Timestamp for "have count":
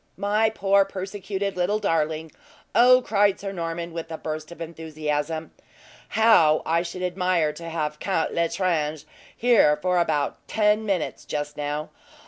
7.69-8.33